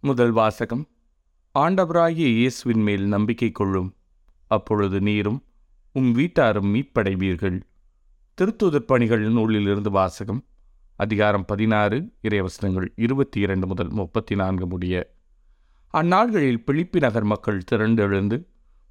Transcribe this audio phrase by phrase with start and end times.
[0.00, 0.88] முதல் வாசகம்.
[1.58, 3.94] ஆண்டவராகிய இயேசுவின் மேல் நம்பிக்கை கொள்ளும்.
[4.46, 5.44] அப்பொழுது நீரும்
[5.92, 7.60] உம் வீட்டாரும் மீட்படைவீர்கள்.
[8.34, 10.44] திருத்துதற் பணிகள் நூலிலிருந்து வாசகம்.
[10.96, 15.14] அதிகாரம் பதினாறு இறைவசனங்கள் இருபத்தி இரண்டு முதல் முப்பத்தி நான்கு முடிய.
[15.92, 18.44] அந்நாள்களில் பிலிப்பி நகர் மக்கள் திரண்டெழுந்து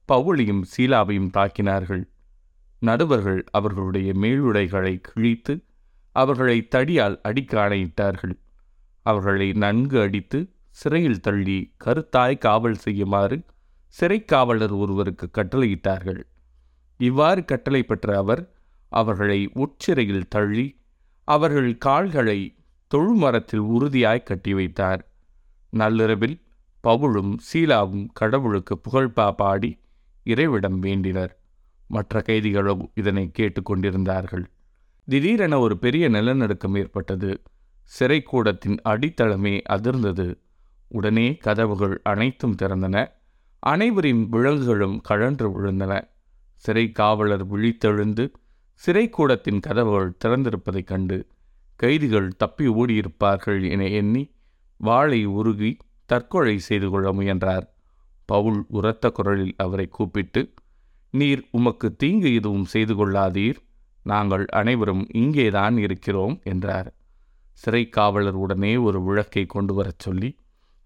[0.08, 2.04] பவுளியும் சீலாவையும் தாக்கினார்கள்.
[2.80, 5.64] நடுவர்கள் அவர்களுடைய மேலுடைகளை கிழித்து
[6.12, 8.39] அவர்களை தடியால் அடிக்க ஆணையிட்டார்கள்.
[9.02, 13.43] அவர்களை நன்கு அடித்து சிறையில் தள்ளி கருத்தாய் காவல் செய்யுமாறு
[13.88, 16.24] சிறைக் காவலர் ஒருவருக்கு கட்டளையிட்டார்கள்.
[16.97, 18.54] இவ்வாறு கட்டளை பெற்ற அவர்
[18.89, 20.79] அவர்களை உட்சிறையில் தள்ளி
[21.24, 22.56] அவர்கள் கால்களை
[22.96, 25.11] தொழுமரத்தில் உறுதியாய் கட்டி வைத்தார்.
[25.70, 26.42] நள்ளிரவில்
[26.84, 29.79] பவுலும் சீலாவும் கடவுளுக்கு புகழ்பா பாடி
[30.23, 31.29] இறைவிடம் வேண்டினர்.
[31.87, 34.44] மற்ற கைதிகளோ இதனை கேட்டுக்கொண்டிருந்தார்கள்
[35.06, 37.42] திடீரென ஒரு பெரிய நிலநடுக்கம் ஏற்பட்டது.
[38.00, 40.45] சிறைக்கூடத்தின் அடித்தளமே அதிர்ந்தது.
[40.88, 43.08] உடனே கதவுகள் அனைத்தும் திறந்தன.
[43.59, 46.08] அனைவரின் விலங்குகளும் கழன்று விழுந்தன.
[46.56, 48.31] சிறை காவலர் விழித்தெழுந்து
[48.86, 51.28] சிறைக்கூடத்தின் கதவுகள் திறந்திருப்பதைக் கண்டு
[51.75, 54.36] கைதிகள் தப்பி ஓடியிருப்பார்கள் என எண்ணி
[54.78, 57.75] வாளை உருகி தற்கொலை செய்து கொள்ள முயன்றார்.
[58.25, 60.53] பவுல் உரத்த குரலில் அவரை கூப்பிட்டு
[61.12, 63.56] நீர் உமக்கு தீங்கு எதுவும் செய்து கொள்ளாதீர்.
[64.03, 66.94] நாங்கள் அனைவரும் இங்கேதான் இருக்கிறோம் என்றார்.
[67.52, 70.36] சிறை காவலர் உடனே ஒரு விளக்கை கொண்டு வரச் சொல்லி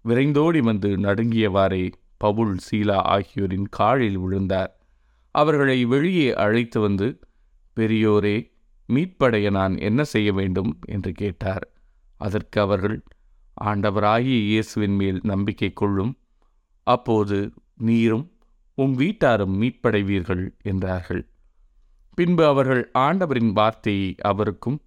[0.04, 4.72] விரைந்தோடி வந்து நடுங்கியவாறே பவுல் சீலா ஆகியோரின் காலில் விழுந்தார்.
[5.34, 7.18] அவர்களை வெளியே அழைத்து வந்து
[7.76, 8.36] பெரியோரே
[8.88, 10.78] மீட்படைய நான் என்ன செய்ய வேண்டும்?
[10.86, 11.72] என்று கேட்டார்.
[12.16, 13.04] அதற்கு அவர்கள்
[13.64, 16.18] ஆண்டவராகிய இயேசுவின் மேல் நம்பிக்கை கொள்ளும்.
[16.86, 18.26] அப்போது நீரும்
[18.74, 21.22] உம் வீட்டாரும் மீட்படைவீர்கள் என்றார்கள்.
[22.14, 24.78] பின்பு அவர்கள் ஆண்டவரின் வார்த்தையை அவருக்கும்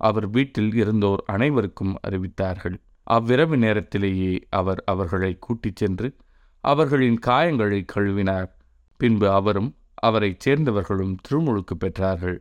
[0.00, 2.76] அவர் வீட்டில் இருந்தோர் அனைவருக்கும் அறிவித்தார்கள்.
[3.04, 6.16] அவ்விரவு நேரத்திலேயே அவர் அவர்களை கூட்டிச் சென்று
[6.64, 8.50] அவர்களின் காயங்களை கழுவினார்.
[8.96, 12.38] பின்பு அவரும் அவரைச் சேர்ந்தவர்களும் திருமுழுக்கு பெற்றார்கள்.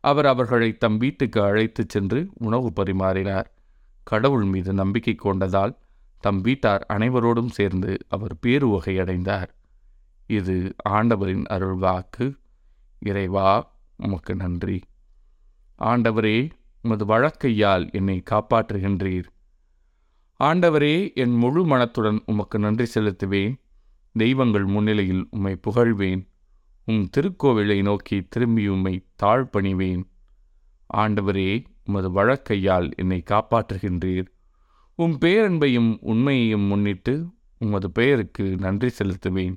[0.00, 3.44] அவர் அவர்களை தம் வீட்டுக்கு அழைத்துச் சென்று உணவு பரிமாறினார்.
[4.02, 5.76] கடவுள் மீது நம்பிக்கை கொண்டதால்
[6.20, 9.54] தம் வீட்டார் அனைவரோடும் சேர்ந்து அவர் பேருவகை அடைந்தார்.
[10.26, 12.34] இது ஆண்டவரின் அருள்வாக்கு
[12.98, 14.82] இறைவா உமக்கு நன்றி.
[15.78, 16.50] ஆண்டவரே
[16.82, 19.28] உமது வழக்கையால் என்னை காப்பாற்றுகின்றீர்.
[20.44, 23.54] ஆண்டவரே என் முழு மனத்துடன் உமக்கு நன்றி செலுத்துவேன்.
[24.12, 26.28] தெய்வங்கள் முன்னிலையில் உம்மை புகழ்வேன்.
[26.86, 30.02] உம் திருக்கோவிலை நோக்கி திரும்பி உம்மை தாழ்பணிவேன்.
[30.94, 34.26] ஆண்டவரே உமது வழக்கையால் என்னை காப்பாற்றுகின்றீர்.
[34.94, 37.26] உம் பேரன்பையும் உண்மையையும் முன்னிட்டு
[37.58, 39.56] உமது பெயருக்கு நன்றி செலுத்துவேன்.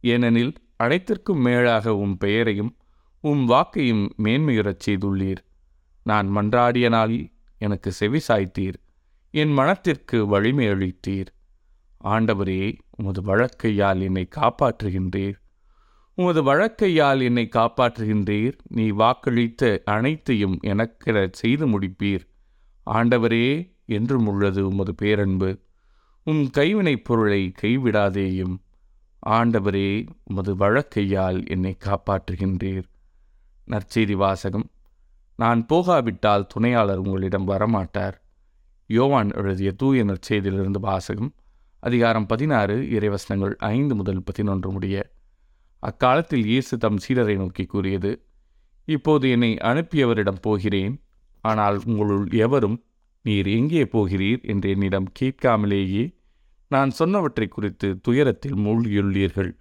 [0.00, 2.76] ஏனெனில் அனைத்திற்கும் மேலாக உம் பெயரையும்
[3.20, 5.42] உம் வாக்கையும் மேன்மையுறச் செய்துள்ளீர்.
[6.02, 8.74] நான் மன்றாடிய நாளில் எனக்கு செவி சாய்த்தீர்.
[9.30, 11.26] என் மனத்திற்கு வலிமை அளித்தீர்.
[12.04, 15.34] ஆண்டவரே உமது வழக்கையால் என்னை காப்பாற்றுகின்றீர்.
[16.14, 18.58] உமது வழக்கையால் என்னை காப்பாற்றுகின்றீர்.
[18.68, 22.20] நீ வாக்களித்த அனைத்தையும் எனக்கென செய்து முடிப்பீர்.
[22.90, 25.58] ஆண்டவரே என்றும் உள்ளது உமது பேரன்பு.
[26.24, 28.56] உம் கைவினைப் பொருளை கைவிடாதேயும்.
[29.26, 32.84] ஆண்டவரே உமது வழக்கையால் என்னை காப்பாற்றுகின்றீர்.
[33.68, 34.70] நற்செய்தி வாசகம்.
[35.36, 38.26] நான் போகாவிட்டால் துணையாளர் உங்களிடம் வரமாட்டார்.
[38.90, 41.34] யோவான் எழுதிய தூய நற்செய்தியிலிருந்து வாசகம்
[41.80, 45.12] அதிகாரம் பதினாறு இறைவசனங்கள் ஐந்து முதல் பதினொன்று முடிய
[45.76, 48.26] அக்காலத்தில் இயேசு தம் சீடரை நோக்கி கூறியது
[48.84, 51.04] இப்போது என்னை அனுப்பியவரிடம் போகிறேன்
[51.40, 52.84] ஆனால் உங்களுள் எவரும்
[53.22, 56.16] நீர் எங்கே போகிறீர் என்று என்னிடம் கேட்காமலேயே
[56.68, 59.52] நான் சொன்னவற்றை குறித்து துயரத்தில் மூழ்கியுள்ளீர்கள்.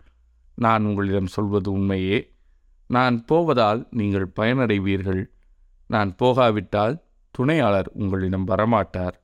[0.55, 2.35] நான் உங்களிடம் சொல்வது உண்மையே.
[2.87, 5.23] நான் போவதால் நீங்கள் பயனடைவீர்கள்.
[5.87, 7.06] நான் போகாவிட்டால்
[7.37, 9.15] துணையாளர் உங்களிடம் வரமாட்டார்.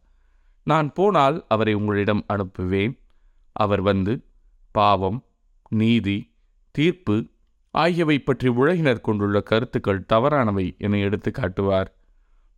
[0.67, 2.93] நான் போனால் அவரை உங்களிடம் அனுப்புவேன்.
[3.55, 4.13] அவர் வந்து
[4.75, 5.19] பாவம்
[5.71, 6.17] நீதி
[6.75, 7.15] தீர்ப்பு
[7.73, 11.89] ஆகியவை பற்றி உலகினர் கொண்டுள்ள கருத்துக்கள் தவறானவை என எடுத்து காட்டுவார்.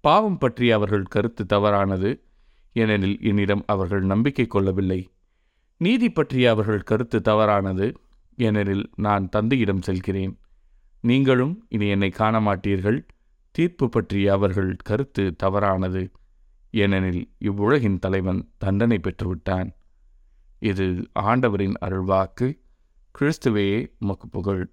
[0.04, 2.10] பாவம் பற்றி அவர்கள் கருத்து தவறானது
[2.76, 5.02] ஏனெனில் என்னிடம் அவர்கள் நம்பிக்கை கொள்ளவில்லை.
[5.82, 7.88] நீதி பற்றிய அவர்கள் கருத்து தவறானது
[8.38, 10.34] ஏனெனில் நான் தந்தையிடம் செல்கிறேன்.
[11.04, 13.00] நீங்களும் இனி என்னை காண மாட்டீர்கள்
[13.56, 16.02] தீர்ப்பு பற்றிய அவர்கள் கருத்து தவறானது.
[16.72, 19.70] ஏனெனில் இவ்வுலகின் தலைவன் தண்டனை பெற்றுவிட்டான்.
[20.60, 22.48] இது ஆண்டவரின் அருள்வாக்கு
[23.20, 24.64] கிறிஸ்துவையே உமக்கு புகழ்.